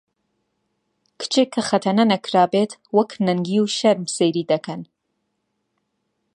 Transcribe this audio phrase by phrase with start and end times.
[1.19, 4.81] کچێک کە خەتەنە نەکرابێت وەک نەنگی و شەرم سەیری دەکەن